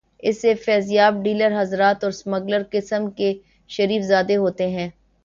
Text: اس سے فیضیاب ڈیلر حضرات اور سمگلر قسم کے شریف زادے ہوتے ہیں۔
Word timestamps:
اس 0.19 0.41
سے 0.41 0.53
فیضیاب 0.55 1.15
ڈیلر 1.23 1.61
حضرات 1.61 2.03
اور 2.03 2.11
سمگلر 2.11 2.61
قسم 2.71 3.09
کے 3.11 3.33
شریف 3.69 4.03
زادے 4.03 4.35
ہوتے 4.35 4.67
ہیں۔ 4.69 4.89